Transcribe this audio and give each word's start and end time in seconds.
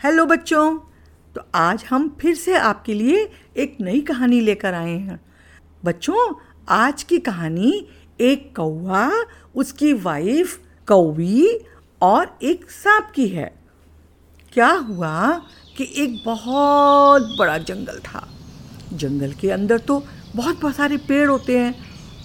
Hello 0.00 0.24
बच्चों 0.26 0.78
तो 1.34 1.40
आज 1.54 1.84
हम 1.90 2.08
फिर 2.20 2.34
से 2.34 2.54
आपके 2.56 2.94
लिए 2.94 3.16
एक 3.56 3.76
नई 3.80 4.00
कहानी 4.00 4.40
लेकर 4.40 4.74
आए 4.74 4.92
हैं। 4.92 5.18
बच्चों, 5.84 6.34
आज 6.68 7.02
की 7.02 7.18
कहानी 7.18 7.72
एक 8.20 8.56
कौवा, 8.56 9.10
उसकी 9.54 9.92
वाइफ 9.92 10.56
कौवी 10.88 11.48
और 12.02 12.38
एक 12.42 12.64
सांप 12.70 13.12
की 13.14 13.26
है। 13.28 13.44
क्या 14.52 14.68
हुआ 14.68 15.32
कि 15.76 15.92
एक 15.96 16.16
बहुत 16.26 17.36
बड़ा 17.38 17.58
जंगल 17.58 17.98
था। 17.98 18.26
जंगल 18.92 19.32
के 19.32 19.50
अंदर 19.50 19.78
तो 19.80 20.02
बहुत 20.36 20.60
बहुत 20.60 20.76
सारे 20.76 20.96
पेड़ 21.08 21.28
होते 21.30 21.58
हैं, 21.58 21.74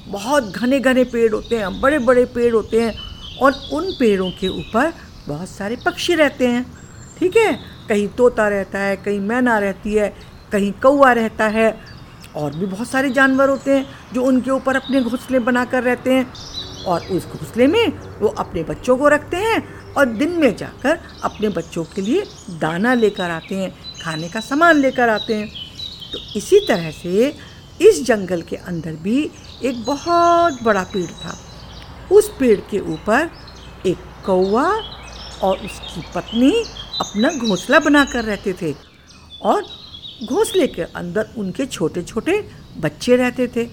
बहुत 0.07 0.52
घने 0.54 0.80
घने 0.80 1.04
पेड़ 1.04 1.32
होते 1.34 1.57
हैं 1.57 1.82
बड़े 1.82 2.00
बड़े 2.00 2.26
पेड़ 2.26 2.54
होते 2.54 2.82
हैं 2.82 3.38
और 3.38 3.62
उन 3.73 3.92
पेड़ों 3.92 4.32
के 4.32 4.48
ऊपर 4.50 4.94
बहुत 5.28 5.50
सारे 5.50 5.78
पक्षी 5.86 6.16
रहते 6.16 6.48
हैं। 6.48 6.66
ठीक 7.20 7.38
है? 7.38 7.60
कहीं 7.90 8.08
तोता 8.08 8.48
रहता 8.48 8.80
है, 8.80 8.96
कहीं 8.96 9.20
मैना 9.20 9.58
रहती 9.60 9.94
है, 9.94 10.16
कहीं 10.52 10.72
कौआ 10.72 11.12
रहता 11.12 11.48
है। 11.48 11.96
और 12.36 12.56
भी 12.56 12.66
बहुत 12.66 12.88
सारे 12.88 13.10
जानवर 13.10 13.50
होते 13.50 13.72
हैं 13.72 13.90
जो 14.14 14.23
उनके 14.23 14.52
ऊपर 14.52 14.76
अपने 14.76 15.02
घोंसले 15.02 15.40
बनाकर 15.40 15.84
रहते 15.84 16.14
हैं। 16.14 16.34
और 16.84 17.02
उस 17.02 17.28
घोंसले 17.28 17.68
में 17.68 17.88
वो 18.20 18.28
अपने 18.28 18.64
बच्चों 18.64 18.98
को 18.98 19.08
रखते 19.08 19.38
हैं 19.38 19.94
और 19.94 20.06
दिन 20.06 20.30
में 20.30 20.56
जाकर 20.56 21.00
अपने 21.23 21.50
बच्चों 21.50 21.84
के 21.84 22.02
लिए 22.02 22.23
दाना 22.50 22.94
लेकर 22.94 23.30
आते 23.30 23.56
हैं, 23.56 23.76
खाने 24.02 24.30
का 24.30 24.40
सामान 24.40 24.76
लेकर 24.76 25.09
आते 25.09 25.36
हैं। 25.36 25.48
तो 26.14 26.20
इसी 26.36 26.59
तरह 26.59 26.92
से 26.92 27.36
इस 27.82 28.06
जंगल 28.06 28.42
के 28.42 28.56
अंदर 28.56 28.92
भी 28.92 29.32
एक 29.64 29.86
बहुत 29.86 30.64
बड़ा 30.64 30.84
पेड़ 30.84 31.12
था। 31.12 31.38
उस 32.12 32.32
पेड़ 32.40 32.59
के 32.59 32.80
ऊपर 32.80 33.30
एक 33.86 33.98
कौवा 34.26 34.82
और 35.44 35.58
उसकी 35.58 36.04
पत्नी 36.16 36.64
अपना 36.99 37.30
घोंसला 37.30 37.80
बनाकर 37.80 38.23
रहते 38.23 38.54
थे 38.54 38.73
और 39.41 39.63
घोंसले 40.26 40.67
के 40.67 40.81
अंदर 40.81 41.30
उनके 41.38 41.66
छोटे 41.66 42.02
छोटे 42.03 42.39
बच्चे 42.78 43.16
रहते 43.16 43.47
थे। 43.47 43.67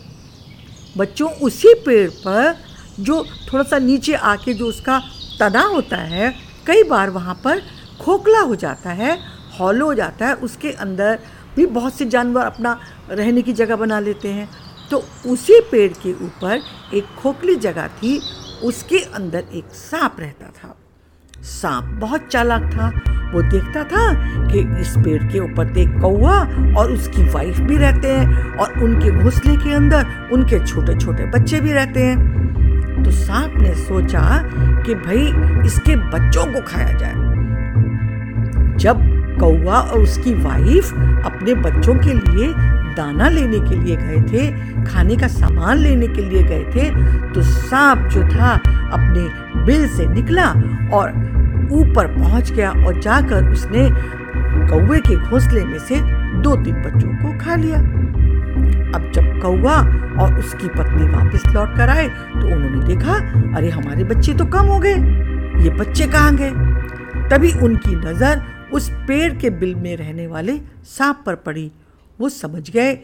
बच्चों 0.97 1.31
उसी 1.31 1.75
पेड़ 1.75 2.11
पर 2.11 2.57
जो 3.01 3.25
थोड़ा 3.25 3.63
सा 3.65 3.79
नीचे 3.79 4.15
आके 4.15 4.55
जो 4.55 4.67
उसका 4.67 4.99
तना 5.41 5.63
होता 5.63 5.97
है, 5.97 6.35
कई 6.67 6.83
बार 6.83 7.11
वहाँ 7.11 7.41
पर 7.45 7.63
खोखला 8.01 8.41
हो 8.41 8.57
जाता 8.57 8.91
है, 8.91 9.19
हॉलो 9.61 9.87
हो 9.87 9.95
जाता 9.95 10.27
है, 10.27 10.35
उसके 10.35 10.73
अंदर 10.73 11.19
भी 11.57 11.67
बहुत 11.67 11.95
से 11.95 12.07
जानवर 12.07 12.45
अपना 12.45 12.81
रहने 13.11 13.43
की 13.43 13.53
जगह 13.53 13.77
बना 13.77 14.01
लेते 14.01 14.29
हैं। 14.29 14.49
तो 14.91 15.05
उसी 15.27 15.61
पेड़ 15.61 15.93
के 15.93 16.13
ऊपर 16.13 16.63
एक 16.95 17.15
खोखली 17.19 17.57
जगह 17.57 17.89
थी, 17.89 18.21
उसके 18.63 18.99
अंदर 18.99 19.45
एक 19.55 19.75
सांप 19.75 20.17
रहता 20.21 20.47
था। 20.47 20.79
सांप 21.43 21.85
बहुत 22.01 22.27
चालाक 22.31 22.63
था। 22.73 22.89
वो 23.33 23.43
देखता 23.43 23.83
था 23.85 24.03
कि 24.47 24.61
इस 24.81 24.95
पेड़ 24.97 25.23
के 25.23 25.39
ऊपर 25.39 25.79
एक 25.79 25.99
कौआ 26.01 26.39
और 26.79 26.93
उसकी 26.93 27.25
वाइफ 27.25 27.59
भी 27.61 27.77
रहते 27.77 28.09
हैं 28.09 28.57
और 28.57 28.79
उनके 28.83 29.11
घोंसले 29.13 29.57
के 29.57 29.73
अंदर 29.75 30.07
उनके 30.33 30.59
छोटे 30.67 30.95
छोटे 30.97 31.27
बच्चे 31.29 31.61
भी 31.61 31.73
रहते 31.73 32.03
हैं। 32.03 33.03
तो 33.05 33.11
सांप 33.11 33.55
ने 33.57 33.75
सोचा 33.75 34.21
कि 34.83 34.95
भाई 34.97 35.27
इसके 35.67 35.97
बच्चों 35.97 36.45
को 36.53 36.61
खाया 36.67 36.93
जाए। 36.93 37.15
जब 38.77 39.01
कौआ 39.41 39.79
और 39.79 39.99
उसकी 39.99 40.35
वाइफ 40.35 40.93
अपने 41.27 41.55
बच्चों 41.55 41.95
के 41.95 42.13
लिए 42.13 42.53
दाना 42.97 43.29
लेने 43.29 43.59
के 43.61 43.77
लिए 43.77 43.97
गए 43.97 44.21
थे, 44.23 44.85
खाने 44.85 45.17
का 45.17 45.29
सामान 45.29 45.79
लेने 45.79 46.07
के 46.07 46.23
लिए 46.23 46.43
गए 46.43 46.65
थे 46.75 46.91
तो 47.35 47.43
सांप 47.43 48.09
जो 48.09 48.23
था 48.29 48.53
अपने 48.93 49.63
बिल 49.65 49.89
से 49.89 50.07
निकला 50.07 50.49
और 50.93 51.11
ऊपर 51.73 52.07
पहुँच 52.07 52.51
गया 52.53 52.71
और 52.71 53.01
जाकर 53.01 53.51
उसने 53.51 53.91
कौवे 54.69 54.99
के 55.01 55.17
घोंसले 55.17 55.65
में 55.65 55.79
से 55.79 56.01
दो 56.41 56.57
तीन 56.57 56.75
बच्चों 56.75 57.09
को 57.09 57.45
खा 57.45 57.55
लिया। 57.55 57.79
अब 58.95 59.11
जब 59.15 59.41
कौवा 59.43 59.77
और 60.23 60.39
उसकी 60.39 60.69
पत्नी 60.69 61.05
वापस 61.09 61.47
लौट 61.47 61.77
कर 61.77 61.89
आए 61.89 62.09
तो 62.09 62.55
उन्होंने 62.55 62.87
देखा, 62.87 63.15
अरे, 63.57 63.71
हमारे 63.71 64.05
बच्चे 64.05 64.35
तो 64.35 64.45
कम 64.45 64.67
हो 64.67 64.79
गए। 64.79 64.95
ये 65.63 65.71
बच्चे 65.71 66.07
कहाँ 66.07 66.37
गए? 66.37 66.51
तभी 67.29 67.53
उनकी 67.53 67.97
नज़र 67.97 68.43
उस 68.73 68.91
पेड़ 68.91 69.35
के 69.35 69.51
बिल 69.51 69.75
में 69.75 69.97
रहने 69.97 70.27
वाले 70.27 70.59
सांप 70.85 71.23
पर 71.27 71.35
पड़ी। 71.35 71.73
वो 72.21 72.29
समझ 72.29 72.71
गए 72.71 72.95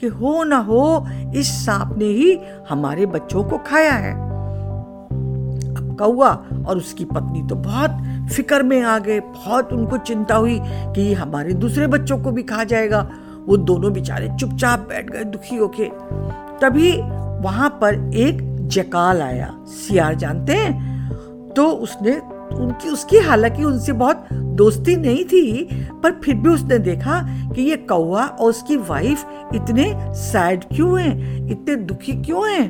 कि 0.00 0.06
हो 0.06 0.44
ना 0.44 0.56
हो, 0.56 1.08
इस 1.34 1.66
सांप 1.66 1.94
ने 1.98 2.04
ही 2.04 2.38
हमारे 2.70 3.06
बच्चों 3.06 3.44
को 3.44 3.58
खाया 3.58 3.92
है। 3.92 4.14
अब 5.74 5.96
कौआ 5.98 6.30
और 6.66 6.76
उसकी 6.76 7.04
पत्नी 7.04 7.42
तो 7.42 7.54
बहुत 7.54 7.90
फ़िक्र 8.36 8.62
में 8.62 8.82
आ 8.82 8.98
गए। 8.98 9.20
बहुत 9.20 9.72
उनको 9.72 9.96
चिंता 9.96 10.36
हुई 10.36 10.60
कि 10.64 11.14
हमारे 11.14 11.52
दूसरे 11.52 11.86
बच्चों 11.86 12.18
को 12.18 12.30
भी 12.30 12.42
खा 12.42 12.64
जाएगा। 12.64 13.10
वो 13.46 13.56
दोनों 13.56 13.92
बेचारे 13.92 14.30
चुपचाप 14.40 14.78
बैठ 14.78 15.10
गए 15.10 15.24
दुखी 15.24 15.56
होके। 15.56 15.84
तभी 16.60 16.92
वहाँ 17.42 17.78
पर 17.80 17.94
एक 18.14 18.58
जकाल 18.68 19.22
आया। 19.22 19.54
सियार 19.66 20.14
जानते 20.14 20.52
हैं? 20.52 20.88
तो 21.56 21.66
उसने, 21.66 22.12
उनकी, 22.56 22.88
उसकी 22.88 23.18
हालाँकि 23.18 23.64
उनसे 23.64 23.92
बहुत 23.92 24.26
दोस्ती 24.32 24.96
नहीं 24.96 25.24
थी, 25.24 25.68
पर 26.02 26.10
फिर 26.10 26.34
भी 26.34 26.50
उसने 26.50 26.78
देखा 26.78 27.22
कि 27.54 27.62
ये 27.62 27.76
कौआ 27.76 28.24
और 28.24 28.50
उसकी 28.50 28.76
वाइफ 28.76 29.24
इतने 29.54 30.14
सैड 30.14 30.64
क्यों 30.64 31.00
हैं? 31.00 31.36
इतने 31.50 31.76
दुखी 31.76 32.12
क्यों 32.12 32.50
हैं? 32.50 32.68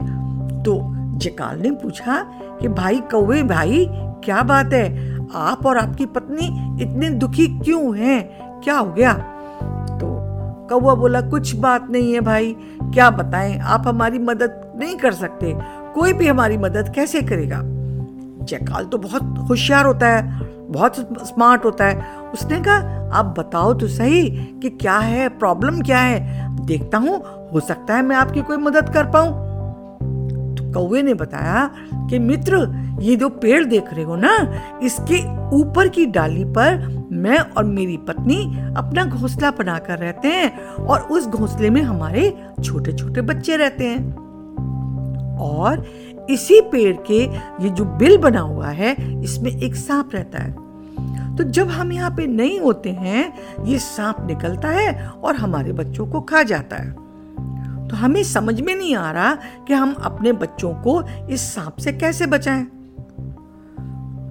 तो 0.62 0.94
जकाल 1.18 1.58
ने 1.58 1.70
पूछा 1.70 2.22
कि, 2.60 2.68
भाई 2.68 3.00
कौवे 3.00 3.42
भाई, 3.42 3.86
क्या 4.24 4.42
बात 4.42 4.72
है? 4.72 5.17
आप 5.34 5.66
और 5.66 5.78
आपकी 5.78 6.06
पत्नी 6.06 6.46
इतने 6.82 7.10
दुखी 7.10 7.46
क्यों 7.46 7.96
हैं? 7.98 8.60
क्या 8.60 8.78
हो 8.78 8.92
गया? 8.92 9.12
तो 9.98 10.16
कौआ 10.68 10.94
बोला, 10.94 11.20
कुछ 11.20 11.54
बात 11.56 11.90
नहीं 11.90 12.14
है 12.14 12.20
भाई, 12.20 12.56
क्या 12.82 13.10
बताएँ? 13.10 13.58
आप 13.58 13.88
हमारी 13.88 14.18
मदद 14.18 14.72
नहीं 14.76 14.96
कर 14.96 15.12
सकते। 15.12 15.54
कोई 15.94 16.12
भी 16.12 16.26
हमारी 16.26 16.56
मदद 16.56 16.92
कैसे 16.94 17.22
करेगा? 17.22 17.60
जयकाल 18.44 18.84
तो 18.84 18.98
बहुत 18.98 19.34
होशियार 19.48 19.86
होता 19.86 20.06
है, 20.06 20.40
बहुत 20.72 20.96
स्मार्ट 21.26 21.64
होता 21.64 21.84
है। 21.84 22.06
उसने 22.34 22.60
कहा, 22.60 23.10
आप 23.12 23.34
बताओ 23.38 23.74
तो 23.74 23.88
सही 23.88 24.28
कि 24.62 24.70
क्या 24.70 24.98
है, 24.98 25.28
प्रॉब्लम 25.28 25.80
क्या 25.80 25.98
है? 25.98 26.48
देखता 26.66 26.98
हूँ, 26.98 27.22
हो 27.52 27.60
सकता 27.60 27.94
है 27.94 28.02
मैं 28.02 28.16
आपकी 28.16 28.42
कोई 28.42 28.56
मदद 28.56 28.88
कर 28.88 29.04
पाऊँ। 29.04 29.47
कौवे 30.72 31.02
ने 31.02 31.14
बताया 31.14 31.70
कि 32.10 32.18
मित्र, 32.18 32.56
ये 33.00 33.16
जो 33.16 33.28
पेड़ 33.28 33.64
देख 33.64 33.92
रहे 33.92 34.04
हो 34.04 34.16
ना, 34.16 34.36
इसके 34.82 35.20
ऊपर 35.56 35.88
की 35.88 36.06
डाली 36.06 36.44
पर 36.44 37.06
मैं 37.12 37.38
और 37.38 37.64
मेरी 37.64 37.96
पत्नी 37.96 38.44
अपना 38.76 39.04
घोंसला 39.04 39.50
बनाकर 39.50 39.98
रहते 39.98 40.28
हैं 40.28 40.58
और 40.74 41.00
उस 41.00 41.26
घोंसले 41.26 41.70
में 41.70 41.82
हमारे 41.82 42.36
छोटे 42.64 42.92
छोटे 42.92 43.20
बच्चे 43.20 43.56
रहते 43.56 43.86
हैं। 43.86 44.14
और 45.38 45.86
इसी 46.30 46.60
पेड़ 46.60 46.96
के 46.96 47.22
ये 47.64 47.70
जो 47.70 47.84
बिल 47.84 48.18
बना 48.18 48.40
हुआ 48.40 48.68
है, 48.68 49.22
इसमें 49.22 49.50
एक 49.50 49.76
सांप 49.76 50.10
रहता 50.14 50.42
है। 50.42 50.68
तो 51.36 51.44
जब 51.44 51.68
हम 51.68 51.92
यहाँ 51.92 52.10
पे 52.10 52.26
नहीं 52.26 52.60
होते 52.60 52.90
हैं, 52.90 53.32
ये 53.64 53.78
सांप 53.78 54.16
निकलता 54.26 54.68
है 54.68 55.08
और 55.08 55.36
हमारे 55.36 55.72
बच्चों 55.72 56.06
को 56.06 56.20
खा 56.20 56.42
जाता 56.42 56.76
है। 56.76 57.07
तो 57.90 57.96
हमें 57.96 58.24
समझ 58.24 58.60
में 58.60 58.76
नहीं 58.76 58.96
आ 58.96 59.10
रहा 59.12 59.34
कि 59.34 59.74
हम 59.74 59.92
अपने 59.92 60.32
बच्चों 60.32 60.74
को 60.74 61.02
इस 61.28 61.54
सांप 61.54 61.76
से 61.76 61.92
कैसे 61.92 62.26
बचाएँ। 62.26 62.64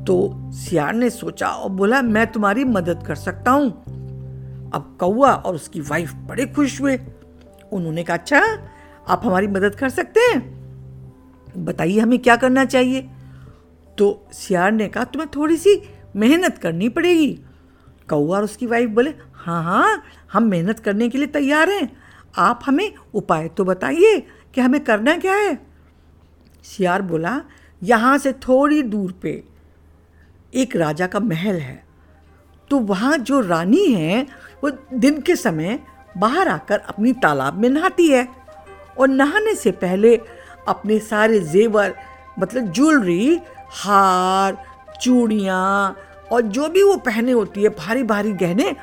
तो 0.04 0.34
सियार 0.52 0.94
ने 0.94 1.10
सोचा 1.10 1.48
और 1.48 1.70
बोला, 1.70 2.02
मैं 2.02 2.28
तुम्हारी 2.28 2.64
मदद 2.64 3.04
कर 3.08 3.16
सकता 3.16 3.52
हूँ। 3.52 3.72
अब 4.74 4.98
कौआ 5.00 5.32
और 5.32 5.56
उसकी 5.56 5.82
वाइफ 5.82 6.14
बड़े 6.14 6.46
खुश 6.46 6.82
हुए। 6.82 7.00
उन्होंने 7.72 8.04
कहा 8.04 8.18
अच्छा 8.18 8.42
आप 9.08 9.22
हमारी 9.26 9.48
मदद 9.48 9.76
कर 9.76 9.90
सकते 9.90 10.20
हैं? 10.20 10.58
बताइए 11.58 12.00
हमें 12.00 12.20
क्या 12.20 12.36
करना 12.36 12.66
चाहिए? 12.66 13.10
तो 13.98 14.28
सियार 14.32 14.72
ने 14.72 14.88
कहा, 14.88 15.04
तुम्हें 15.04 15.30
थोड़ी 15.36 15.58
सी 15.58 15.82
मेहनत 16.16 16.58
करनी 16.58 16.90
पड़ेगी। 16.90 17.40
कौआ 18.10 18.38
और 18.38 18.44
उसकी 18.44 18.66
वाइफ 18.66 18.90
बोले 18.90 19.14
हाँ 19.34 19.64
हाँ 19.64 20.04
हम 20.34 20.44
मेहनत 20.44 20.80
करने 20.80 21.10
के 21.10 21.18
लिए 21.18 21.28
तैयार 21.28 21.70
हैं। 21.70 22.07
आप 22.36 22.60
हमें 22.66 22.94
उपाय 23.14 23.48
तो 23.48 23.66
बताइए 23.66 24.28
कि 24.54 24.62
हमें 24.62 24.84
करना 24.84 25.18
क्या 25.18 25.34
है? 25.34 25.60
सियार 26.64 27.02
बोला, 27.02 27.42
यहाँ 27.84 28.18
से 28.18 28.34
थोड़ी 28.34 28.82
दूर 28.84 29.12
पे 29.12 29.44
एक 30.54 30.76
राजा 30.76 31.08
का 31.08 31.20
महल 31.20 31.56
है। 31.56 31.84
तो 32.70 32.80
वहाँ 32.80 33.18
जो 33.18 33.40
रानी 33.40 33.86
है, 33.86 34.28
वो 34.64 34.72
दिन 34.94 35.22
के 35.22 35.36
समय 35.36 35.80
बाहर 36.18 36.48
आकर 36.48 36.80
अपनी 36.80 37.14
तालाब 37.14 37.54
में 37.54 37.70
नहाती 37.70 38.08
है 38.08 38.28
और 38.98 39.08
नहाने 39.08 39.56
से 39.56 39.72
पहले 39.72 40.16
अपने 40.68 41.00
सारे 41.00 41.40
जेवर 41.40 41.96
मतलब 42.40 42.72
ज्वेलरी, 42.72 43.40
हार, 43.70 44.58
चूड़ियाँ 45.02 45.98
और 46.32 46.42
जो 46.42 46.70
भी 46.70 46.84
वो 46.84 46.96
पहने 46.98 47.32
होती 47.32 47.64
है 47.64 47.70
भारी 47.70 48.04
भारी 48.04 48.32
गहने, 48.32 48.76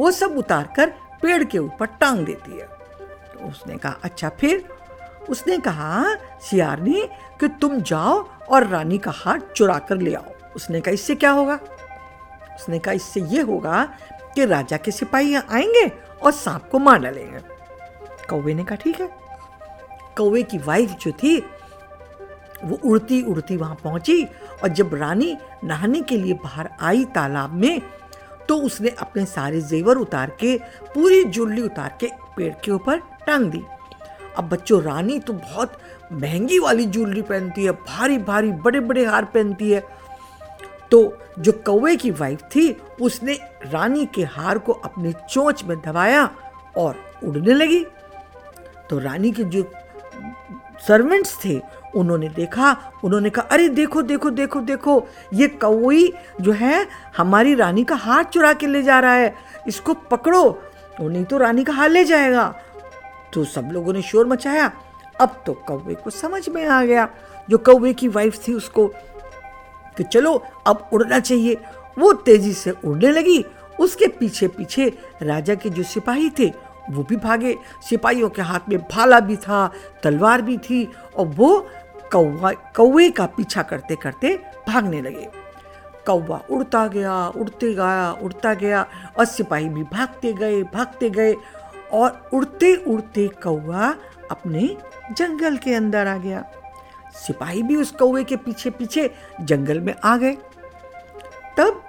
वो 0.00 0.10
सब 0.10 0.38
उतार 0.38 0.72
कर 0.76 0.92
पेड़ 1.22 1.44
के 1.44 1.58
ऊपर 1.58 1.86
टांग 1.86 2.26
देती 2.26 2.58
है। 2.58 2.79
उसने 3.48 3.76
कहा 3.76 3.96
अच्छा 4.02 4.28
फिर? 4.28 4.64
उसने 5.28 5.58
कहा, 5.58 6.14
सियारनी, 6.40 7.08
कि 7.40 7.48
तुम 7.48 7.80
जाओ 7.80 8.28
और 8.50 8.66
रानी 8.66 8.98
का 8.98 9.10
हार 9.10 9.40
चुरा 9.56 9.78
कर 9.78 9.96
ले 9.96 10.14
आओ। 10.14 10.24
उसने 10.56 10.80
कहा, 10.80 10.92
इससे 10.92 11.14
क्या 11.14 11.30
होगा? 11.30 11.54
उसने 12.54 12.78
कहा, 12.78 12.92
इससे 12.94 13.20
ये 13.20 13.40
होगा 13.40 13.84
कि 14.34 14.44
राजा 14.44 14.76
के 14.76 14.90
सिपाही 14.90 15.34
आएँगे 15.34 15.92
और 16.22 16.32
सांप 16.32 16.68
को 16.72 16.78
मार 16.78 16.98
डालेंगे। 16.98 17.38
कौवे 18.30 18.54
ने 18.54 18.64
कहा, 18.64 18.76
ठीक 18.76 19.00
है। 19.00 19.10
कौवे 20.16 20.42
की 20.42 20.58
वाइफ 20.58 20.90
जो 20.90 21.12
थी, 21.12 21.38
वो 22.64 22.80
उड़ती 22.84 23.22
उड़ती 23.22 23.56
वहाँ 23.56 23.74
पहुँची 23.74 24.24
और 24.62 24.68
जब 24.68 24.94
रानी 24.94 25.36
नहाने 25.64 26.00
के 26.00 26.16
लिए 26.16 26.34
बाहर 26.34 26.70
आई 26.80 27.04
तालाब 27.04 27.52
में 27.52 27.82
तो 28.48 28.56
उसने 28.56 28.88
अपने 28.88 29.24
सारे 29.24 29.60
जेवर 29.60 29.96
उतार 29.96 30.30
के, 30.30 30.60
पूरी 30.94 31.24
जुल्ली 31.24 31.62
उतार 31.62 31.96
के 32.00 32.10
पेड़ 32.36 32.52
के 32.64 32.70
ऊपर 32.70 32.98
टांग 33.26 33.50
दी। 33.50 33.62
अब 34.38 34.48
बच्चों, 34.48 34.82
रानी 34.82 35.18
तो 35.18 35.32
बहुत 35.32 35.72
महँगी 36.12 36.58
वाली 36.58 36.84
ज्वेलरी 36.84 37.22
पहनती 37.22 37.64
है, 37.64 37.72
भारी 37.72 38.18
भारी 38.18 38.52
बड़े 38.52 38.80
बड़े 38.80 39.04
हार 39.04 39.24
पहनती 39.24 39.70
है। 39.70 39.84
तो 40.90 41.18
जो 41.38 41.52
कौवे 41.52 41.96
की 41.96 42.10
वाइफ 42.10 42.42
थी, 42.42 42.76
उसने 43.00 43.38
रानी 43.64 44.06
के 44.06 44.22
हार 44.24 44.58
को 44.58 44.72
अपने 44.72 45.12
चोंच 45.12 45.64
में 45.64 45.76
दबाया 45.80 46.30
और 46.76 46.96
उड़ने 47.24 47.54
लगी। 47.54 47.84
तो 48.90 48.98
रानी 48.98 49.30
के 49.30 49.44
जो 49.44 49.70
सर्वेंट्स 50.88 51.38
थे, 51.44 51.60
उन्होंने 51.94 52.28
देखा, 52.28 52.76
उन्होंने 53.04 53.30
कहा, 53.30 53.44
अरे 53.44 53.68
देखो 53.68 54.02
देखो 54.02 54.30
देखो 54.30 54.60
देखो, 54.60 55.06
ये 55.34 55.48
कौई 55.48 56.12
जो 56.40 56.52
है, 56.52 56.86
हमारी 57.16 57.54
रानी 57.54 57.84
का 57.84 57.94
हार 57.94 58.24
चुरा 58.24 58.52
के 58.52 58.66
ले 58.66 58.82
जा 58.82 59.00
रहा 59.00 59.14
है। 59.14 59.34
इसको 59.68 59.94
पकड़ो 59.94 60.62
तो 61.00 61.08
नहीं 61.08 61.24
तो 61.24 61.36
रानी 61.38 61.64
का 61.64 61.72
हाल 61.72 61.92
ले 61.92 62.04
जाएगा। 62.04 62.54
तो 63.32 63.44
सब 63.44 63.70
लोगों 63.72 63.92
ने 63.92 64.02
शोर 64.02 64.26
मचाया। 64.26 64.72
अब 65.20 65.42
तो 65.46 65.52
कौवे 65.52 65.94
को 65.94 66.10
समझ 66.10 66.48
में 66.48 66.66
आ 66.66 66.84
गया। 66.84 67.08
जो 67.50 67.58
कौवे 67.58 67.92
की 67.92 68.08
वाइफ 68.08 68.48
थी 68.48 68.54
उसको 68.54 68.86
कि 69.96 70.02
चलो, 70.02 70.44
अब 70.66 70.90
उड़ना 70.92 71.18
चाहिए। 71.18 71.56
वो 71.98 72.12
तेज़ी 72.12 72.52
से 72.52 72.70
उड़ने 72.70 73.10
लगी। 73.10 73.44
उसके 73.80 74.06
पीछे 74.06 74.48
पीछे 74.48 74.98
राजा 75.22 75.54
के 75.54 75.70
जो 75.70 75.82
सिपाही 75.82 76.30
थे, 76.30 76.52
वो 76.90 77.02
भी 77.02 77.16
भागे। 77.16 77.56
सिपाहियों 77.88 78.30
के 78.30 78.42
हाथ 78.42 78.60
में 78.68 78.78
भाला 78.78 79.20
भी 79.20 79.36
था, 79.36 79.72
तलवार 80.02 80.42
भी 80.42 80.58
थी 80.58 80.92
और 81.16 81.26
वो 81.26 81.66
कौवा, 82.12 82.52
कौवे 82.52 83.10
का 83.10 83.26
पीछा 83.26 83.62
करते 83.62 83.96
करते 83.96 84.42
भागने 84.68 85.02
लगे। 85.02 85.39
कौवा 86.06 86.40
उड़ता 86.50 86.86
गया, 86.86 87.26
उड़ते 87.28 87.72
गया 87.74 88.12
उड़ता 88.12 88.54
गया 88.54 88.86
और 89.18 89.24
सिपाही 89.24 89.68
भी 89.68 89.82
भागते 89.82 90.32
गए 90.32 90.62
भागते 90.62 91.10
गए 91.10 91.34
और 91.92 92.30
उड़ते 92.34 92.74
उड़ते 92.74 93.28
कौवा 93.42 93.94
अपने 94.30 94.76
जंगल 95.12 95.56
के 95.56 95.74
अंदर 95.74 96.06
आ 96.06 96.16
गया। 96.16 96.44
सिपाही 97.14 97.62
भी 97.62 97.76
उस 97.76 97.90
कौवे 97.90 98.24
के 98.24 98.36
पीछे 98.36 98.70
पीछे 98.70 99.10
जंगल 99.40 99.80
में 99.80 99.94
आ 100.04 100.16
गए। 100.16 100.36
तब 101.58 101.82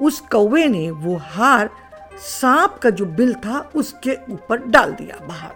उस 0.00 0.20
कौवे 0.20 0.66
ने 0.66 0.90
वो 0.90 1.16
हार 1.16 1.70
सांप 2.18 2.78
का 2.82 2.90
जो 2.90 3.04
बिल 3.06 3.34
था 3.34 3.70
उसके 3.74 4.18
ऊपर 4.30 4.66
डाल 4.66 4.92
दिया 4.92 5.26
बाहर। 5.26 5.54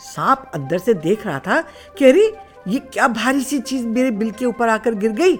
सांप 0.00 0.50
अंदर 0.54 0.78
से 0.78 0.94
देख 0.94 1.26
रहा 1.26 1.38
था 1.38 1.60
कि 1.98 2.04
अरे, 2.04 2.36
ये 2.68 2.78
क्या 2.78 3.08
भारी 3.08 3.40
सी 3.40 3.58
चीज़ 3.58 3.86
मेरे 3.86 4.10
बिल 4.10 4.30
के 4.30 4.46
ऊपर 4.46 4.68
आकर 4.68 4.94
गिर 4.94 5.12
गई? 5.12 5.36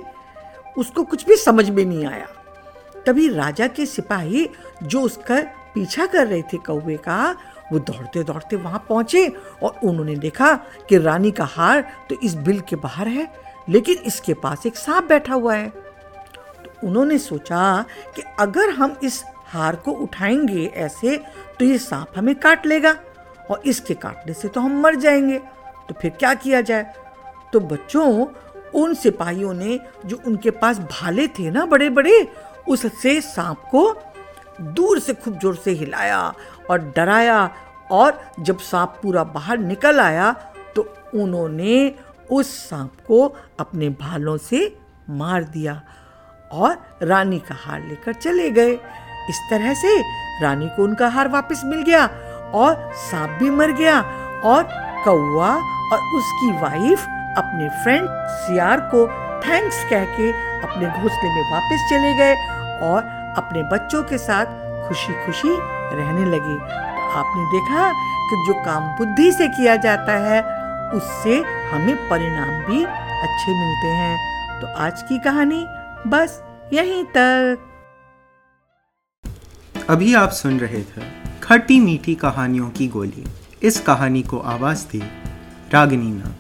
उसको 0.79 1.03
कुछ 1.03 1.25
भी 1.27 1.37
समझ 1.37 1.69
में 1.71 1.85
नहीं 1.85 2.07
आया। 2.07 2.27
तभी 3.07 3.29
राजा 3.29 3.67
के 3.67 3.87
सिपाही 3.87 4.49
जो 4.83 5.01
उसका 5.01 5.41
पीछा 5.75 6.07
कर 6.07 6.27
रहे 6.27 6.43
थे 6.43 6.57
कौवे 6.57 6.97
का, 6.99 7.37
वो 7.73 7.79
दौड़ते 7.79 8.23
दौड़ते 8.25 8.57
वहाँ 8.57 8.85
पहुँचे 8.89 9.27
और 9.63 9.81
उन्होंने 9.85 10.15
देखा 10.17 10.55
कि 10.89 10.99
रानी 10.99 11.31
का 11.31 11.45
हार 11.45 11.81
तो 12.11 12.17
इस 12.23 12.35
बिल 12.37 12.61
के 12.61 12.77
बाहर 12.77 13.09
है, 13.09 13.29
लेकिन 13.69 13.97
इसके 14.07 14.35
पास 14.35 14.67
एक 14.67 14.77
सांप 14.77 15.09
बैठा 15.09 15.35
हुआ 15.35 15.55
है। 15.55 15.69
तो 15.69 16.87
उन्होंने 16.87 17.19
सोचा 17.19 17.85
कि 18.17 18.23
अगर 18.41 18.71
हम 18.71 18.97
इस 19.03 19.23
हार 19.47 19.77
को 19.77 19.93
उठाएँगे 19.93 20.67
ऐसे 20.67 21.17
तो 21.59 21.65
ये 21.65 21.79
सांप 21.79 22.19
हमें 22.19 22.35
काट 22.35 22.67
लेगा 22.67 22.97
और 23.51 23.63
इसके 23.67 23.95
काटने 23.95 24.35
से 24.35 24.49
तो 24.49 24.61
हम 24.61 24.81
मर 24.81 24.95
जाएँगे। 24.95 25.39
तो 25.89 25.95
फिर 26.01 26.11
क्या 26.11 26.33
किया 26.35 26.61
जाए? 26.61 26.95
तो 27.53 27.61
बच्चों 27.61 28.25
उन 28.75 28.95
सिपाहियों 28.95 29.55
ने 29.55 29.81
जो 30.07 30.21
उनके 30.27 30.51
पास 30.51 30.79
भाले 30.79 31.29
थे 31.29 31.51
ना 31.51 31.67
बड़े 31.67 31.91
बड़े 31.91 32.29
उससे 32.69 33.21
सांप 33.21 33.59
को 33.75 33.97
दूर 34.61 34.99
से 34.99 35.15
खूब 35.15 35.39
ज़ोर 35.39 35.57
से 35.57 35.71
हिलाया 35.71 36.35
और 36.71 36.93
डराया 36.97 37.51
और 37.91 38.21
जब 38.41 38.59
सांप 38.59 39.01
पूरा 39.03 39.25
बाहर 39.25 39.59
निकल 39.59 40.01
आया 40.01 40.33
तो 40.77 40.95
उन्होंने 41.15 41.95
उस 42.31 42.69
सांप 42.69 42.93
को 43.07 43.37
अपने 43.61 43.89
भालों 43.89 44.37
से 44.37 44.79
मार 45.11 45.45
दिया 45.45 45.83
और 46.53 46.99
रानी 47.03 47.39
का 47.39 47.55
हार 47.55 47.81
लेकर 47.81 48.13
चले 48.13 48.51
गए। 48.51 48.73
इस 49.31 49.41
तरह 49.51 49.75
से 49.75 50.01
रानी 50.43 50.67
को 50.67 50.85
उनका 50.85 51.09
हार 51.09 51.29
वापस 51.29 51.63
मिल 51.65 51.83
गया 51.83 52.07
और 52.55 52.93
सांप 52.95 53.31
भी 53.31 53.51
मर 53.51 53.73
गया 53.73 54.01
और 54.45 54.63
कौआ 55.05 55.55
और 55.93 55.99
उसकी 56.17 56.53
वाइफ 56.53 57.07
अपने 57.39 57.69
फ्रेंड 57.83 58.09
सियार 58.39 58.81
को 58.81 59.07
थैंक्स 59.41 59.85
कह 59.91 60.05
के 60.05 60.31
अपने 60.59 60.87
घोंसले 60.87 61.29
में 61.29 61.43
वापस 61.53 61.87
चले 61.91 62.15
गए 62.15 62.35
और 62.83 63.03
अपने 63.37 63.63
बच्चों 63.63 64.03
के 64.03 64.19
साथ 64.19 64.47
खुशी 64.89 65.13
खुशी 65.27 65.57
रहने 65.97 66.25
लगे। 66.25 66.55
तो 66.55 67.11
आपने 67.11 67.45
देखा 67.45 67.91
कि 68.31 68.37
जो 68.47 68.55
काम 68.65 68.89
बुद्धि 68.97 69.33
से 69.33 69.49
किया 69.49 69.77
जाता 69.77 70.13
है, 70.13 70.41
उससे 70.93 71.37
हमें 71.71 71.97
परिणाम 72.09 72.51
भी 72.65 72.85
अच्छे 72.85 73.53
मिलते 73.53 73.87
हैं। 73.87 74.61
तो 74.61 74.67
आज 74.67 75.03
की 75.03 75.19
कहानी 75.19 75.65
बस 76.07 76.43
यहीं 76.73 77.05
तक। 77.05 77.59
अभी 79.91 80.15
आप 80.15 80.31
सुन 80.31 80.59
रहे 80.61 80.83
थे 80.83 81.03
खट्टी 81.43 81.81
मीठी 81.81 82.15
कहानियों 82.15 82.71
की 82.71 82.89
गोली। 82.89 83.25
इस 83.63 83.81
कहानी 83.81 84.23
को 84.23 84.39
आवाज़ 84.39 84.87
दी 84.87 85.03
रागनीना। 85.73 86.35